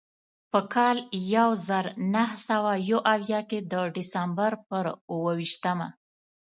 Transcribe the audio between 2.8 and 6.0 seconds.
یو اویا کې د ډسمبر پر اوه ویشتمه.